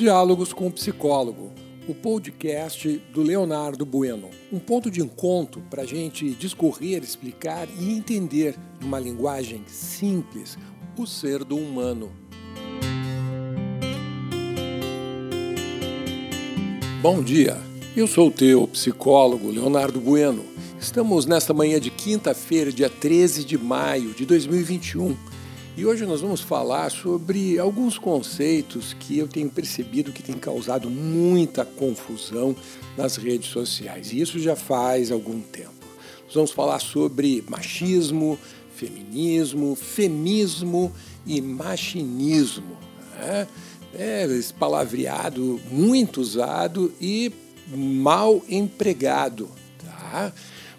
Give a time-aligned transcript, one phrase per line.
[0.00, 1.52] Diálogos com o Psicólogo,
[1.86, 4.30] o podcast do Leonardo Bueno.
[4.50, 10.56] Um ponto de encontro para a gente discorrer, explicar e entender, numa linguagem simples,
[10.96, 12.10] o ser do humano.
[17.02, 17.58] Bom dia,
[17.94, 20.42] eu sou o teu psicólogo Leonardo Bueno.
[20.80, 25.14] Estamos nesta manhã de quinta-feira, dia 13 de maio de 2021
[25.80, 30.90] e hoje nós vamos falar sobre alguns conceitos que eu tenho percebido que tem causado
[30.90, 32.54] muita confusão
[32.98, 34.12] nas redes sociais.
[34.12, 35.86] E isso já faz algum tempo.
[36.26, 38.38] Nós vamos falar sobre machismo,
[38.74, 40.92] feminismo, femismo
[41.26, 42.76] e machinismo.
[43.18, 43.48] Né?
[43.94, 47.32] É esse palavreado muito usado e
[47.74, 49.48] mal empregado.
[49.82, 50.30] Tá?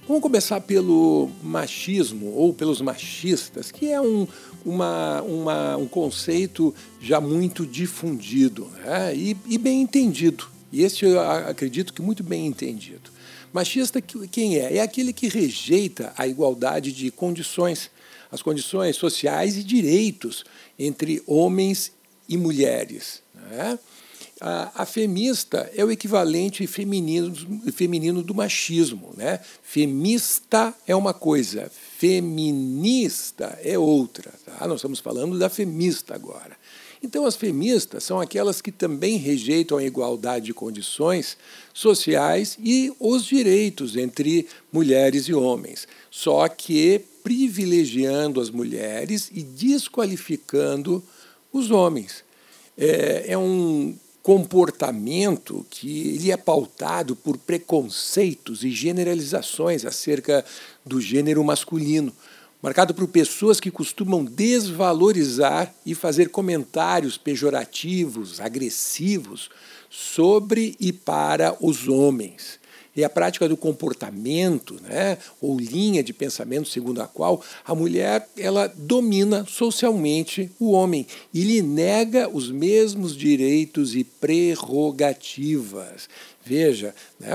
[0.07, 4.27] Vamos começar pelo machismo ou pelos machistas, que é um,
[4.65, 9.15] uma, uma, um conceito já muito difundido né?
[9.15, 10.47] e, e bem entendido.
[10.71, 13.11] E esse eu acredito que muito bem entendido.
[13.51, 14.77] Machista quem é?
[14.77, 17.91] É aquele que rejeita a igualdade de condições,
[18.31, 20.45] as condições sociais e direitos
[20.79, 21.91] entre homens
[22.29, 23.21] e mulheres.
[23.35, 23.77] Né?
[24.41, 27.31] A, a, femista é o equivalente feminino,
[27.71, 29.13] feminino do machismo.
[29.15, 29.39] Né?
[29.61, 34.33] Femista é uma coisa, feminista é outra.
[34.43, 34.67] Tá?
[34.67, 36.57] Nós estamos falando da femista agora.
[37.03, 41.37] Então, as feministas são aquelas que também rejeitam a igualdade de condições
[41.73, 51.03] sociais e os direitos entre mulheres e homens, só que privilegiando as mulheres e desqualificando
[51.51, 52.23] os homens.
[52.77, 60.45] É, é um comportamento que ele é pautado por preconceitos e generalizações acerca
[60.85, 62.13] do gênero masculino,
[62.61, 69.49] marcado por pessoas que costumam desvalorizar e fazer comentários pejorativos, agressivos
[69.89, 72.60] sobre e para os homens
[72.95, 78.27] e a prática do comportamento, né, ou linha de pensamento segundo a qual a mulher
[78.37, 86.09] ela domina socialmente o homem e lhe nega os mesmos direitos e prerrogativas.
[86.43, 87.29] Veja, né,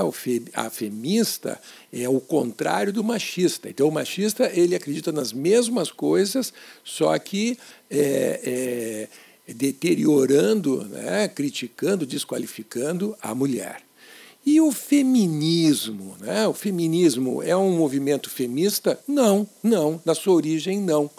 [0.53, 1.59] a femista
[1.91, 3.69] é o contrário do machista.
[3.69, 6.53] Então, o machista ele acredita nas mesmas coisas,
[6.83, 7.57] só que
[7.89, 9.07] é,
[9.47, 13.86] é, deteriorando, né, criticando, desqualificando a mulher.
[14.47, 16.15] E o feminismo?
[16.21, 16.47] Né?
[16.47, 18.97] O feminismo é um movimento feminista?
[19.05, 21.11] Não, não, na sua origem, não.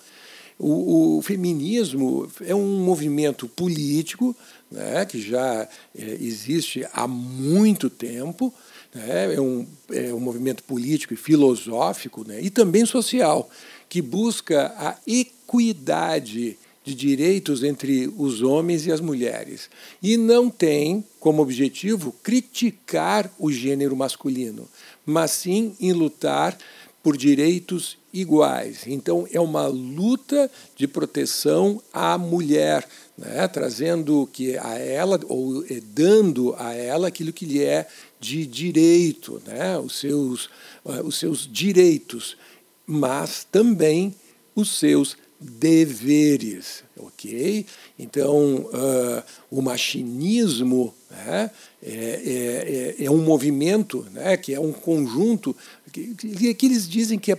[0.59, 4.35] O, o feminismo é um movimento político
[4.73, 8.53] né, que já é, existe há muito tempo,
[8.95, 13.51] né, é, um, é um movimento político e filosófico né, e também social,
[13.91, 16.57] que busca a equidade
[16.89, 19.69] de direitos entre os homens e as mulheres.
[20.03, 24.67] E não tem como objetivo criticar o gênero masculino,
[25.05, 26.57] mas sim em lutar
[27.03, 28.87] por direitos iguais.
[28.87, 33.47] Então, é uma luta de proteção à mulher, né?
[33.49, 37.87] trazendo que a ela, ou eh, dando a ela aquilo que lhe é
[38.19, 39.79] de direito, né?
[39.79, 40.49] os, seus,
[40.87, 42.37] eh, os seus direitos,
[42.87, 44.15] mas também
[44.55, 47.65] os seus deveres, ok?
[47.99, 51.51] Então, uh, o machinismo né,
[51.81, 55.55] é, é, é, é, um movimento, né, que é um conjunto,
[55.93, 57.37] que, que eles dizem que é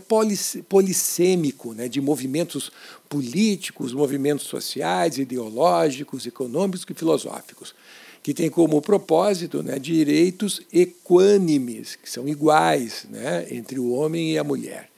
[0.68, 2.72] polissêmico, né, de movimentos
[3.10, 7.76] políticos, movimentos sociais, ideológicos, econômicos e filosóficos,
[8.24, 14.38] que tem como propósito né, direitos equânimes, que são iguais né, entre o homem e
[14.38, 14.89] a mulher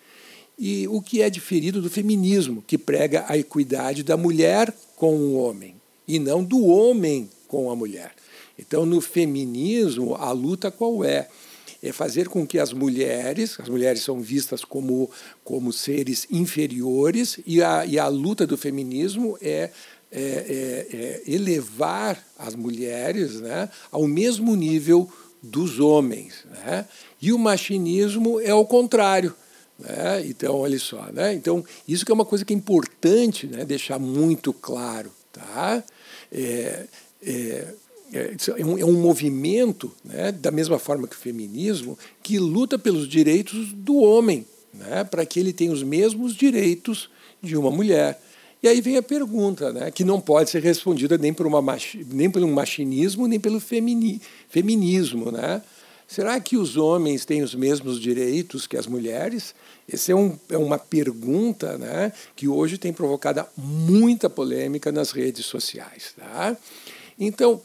[0.63, 5.33] e o que é diferido do feminismo, que prega a equidade da mulher com o
[5.33, 5.73] homem
[6.07, 8.11] e não do homem com a mulher.
[8.59, 11.27] Então, no feminismo, a luta qual é?
[11.81, 15.09] É fazer com que as mulheres, as mulheres são vistas como,
[15.43, 19.71] como seres inferiores, e a, e a luta do feminismo é,
[20.11, 25.09] é, é, é elevar as mulheres né, ao mesmo nível
[25.41, 26.45] dos homens.
[26.51, 26.85] Né?
[27.19, 29.33] E o machinismo é o contrário
[29.81, 30.25] né?
[30.25, 31.09] Então, olha só.
[31.11, 31.33] Né?
[31.33, 33.65] Então, isso que é uma coisa que é importante né?
[33.65, 35.11] deixar muito claro.
[35.31, 35.83] Tá?
[36.31, 36.85] É,
[37.23, 37.67] é,
[38.13, 40.31] é, é, um, é um movimento, né?
[40.31, 45.03] da mesma forma que o feminismo, que luta pelos direitos do homem, né?
[45.03, 47.09] para que ele tenha os mesmos direitos
[47.41, 48.21] de uma mulher.
[48.63, 51.63] E aí vem a pergunta, né, que não pode ser respondida nem por, uma,
[52.11, 55.31] nem pelo machinismo, nem pelo femini, feminismo.
[55.31, 55.63] Né?
[56.11, 59.55] Será que os homens têm os mesmos direitos que as mulheres?
[59.89, 65.45] Essa é, um, é uma pergunta né, que hoje tem provocado muita polêmica nas redes
[65.45, 66.13] sociais.
[66.17, 66.57] Tá?
[67.17, 67.61] Então,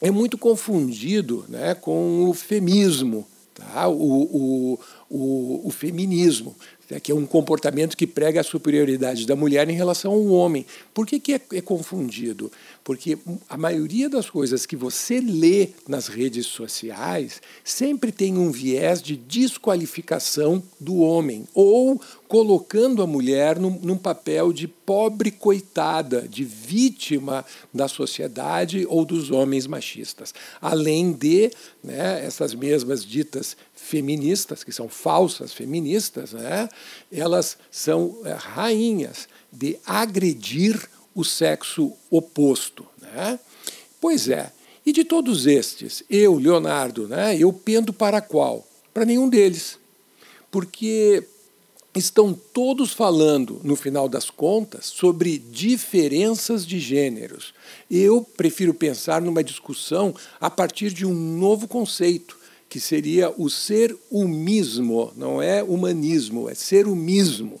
[0.00, 3.86] é muito confundido né, com o feminismo, tá?
[3.86, 6.56] o, o, o, o feminismo
[6.94, 10.64] né, que é um comportamento que prega a superioridade da mulher em relação ao homem.
[10.94, 12.52] Por que, que é, é, confundido?
[12.84, 13.18] Porque
[13.48, 19.16] a maioria das coisas que você lê nas redes sociais sempre tem um viés de
[19.16, 27.44] desqualificação do homem, ou colocando a mulher num, num papel de pobre coitada, de vítima
[27.72, 30.34] da sociedade ou dos homens machistas.
[30.60, 31.50] Além de
[31.82, 36.68] né, essas mesmas ditas feministas, que são falsas feministas, né,
[37.10, 42.86] elas são é, rainhas de agredir o sexo oposto.
[43.00, 43.38] Né?
[44.00, 44.52] Pois é,
[44.84, 48.66] e de todos estes, eu, Leonardo, né, eu pendo para qual?
[48.92, 49.78] Para nenhum deles.
[50.50, 51.26] Porque
[52.00, 57.54] estão todos falando, no final das contas, sobre diferenças de gêneros.
[57.90, 62.36] Eu prefiro pensar numa discussão a partir de um novo conceito,
[62.68, 67.60] que seria o ser humismo, não é humanismo, é ser humismo,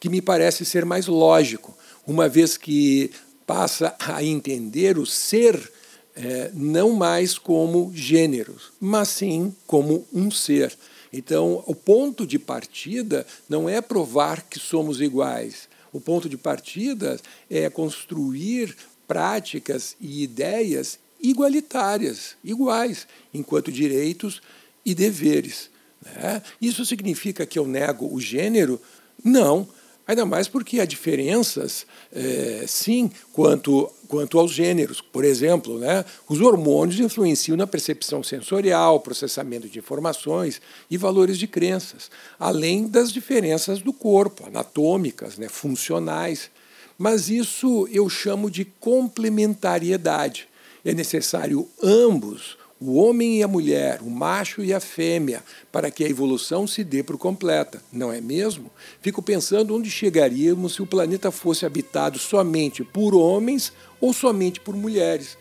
[0.00, 1.76] que me parece ser mais lógico,
[2.06, 3.10] uma vez que
[3.46, 5.70] passa a entender o ser
[6.14, 10.76] é, não mais como gêneros, mas sim como um ser.
[11.16, 15.66] Então, o ponto de partida não é provar que somos iguais.
[15.90, 17.18] O ponto de partida
[17.50, 18.76] é construir
[19.08, 24.42] práticas e ideias igualitárias, iguais, enquanto direitos
[24.84, 25.70] e deveres.
[26.04, 26.42] Né?
[26.60, 28.78] Isso significa que eu nego o gênero?
[29.24, 29.66] Não.
[30.06, 35.00] Ainda mais porque há diferenças, é, sim, quanto, quanto aos gêneros.
[35.00, 41.48] Por exemplo, né, os hormônios influenciam na percepção sensorial, processamento de informações e valores de
[41.48, 42.08] crenças,
[42.38, 46.50] além das diferenças do corpo, anatômicas, né, funcionais.
[46.96, 50.48] Mas isso eu chamo de complementariedade.
[50.84, 55.42] É necessário ambos o homem e a mulher, o macho e a fêmea,
[55.72, 58.70] para que a evolução se dê por completa, não é mesmo?
[59.00, 64.76] Fico pensando onde chegaríamos se o planeta fosse habitado somente por homens ou somente por
[64.76, 65.38] mulheres.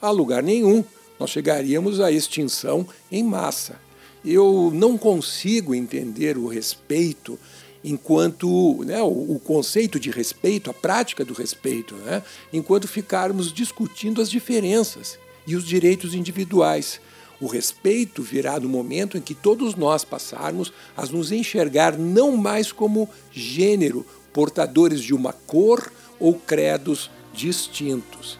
[0.00, 0.84] A lugar nenhum,
[1.20, 3.80] nós chegaríamos à extinção em massa.
[4.24, 7.38] Eu não consigo entender o respeito
[7.84, 14.30] enquanto né, o, conceito de respeito, a prática do respeito, né, enquanto ficarmos discutindo as
[14.30, 17.00] diferenças e os direitos individuais.
[17.40, 22.70] O respeito virá no momento em que todos nós passarmos a nos enxergar não mais
[22.70, 28.38] como gênero, portadores de uma cor ou credos distintos.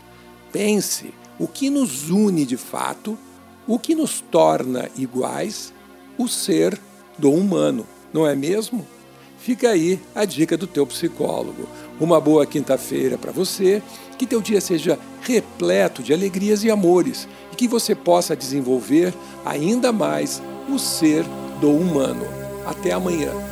[0.53, 3.19] Pense o que nos une de fato,
[3.67, 5.73] o que nos torna iguais,
[6.17, 6.79] o ser
[7.19, 8.87] do humano, não é mesmo?
[9.43, 11.69] Fica aí a dica do teu psicólogo.
[11.99, 13.83] Uma boa quinta-feira para você,
[14.17, 19.13] que teu dia seja repleto de alegrias e amores e que você possa desenvolver
[19.45, 20.41] ainda mais
[20.73, 21.25] o ser
[21.61, 22.25] do humano.
[22.65, 23.52] Até amanhã.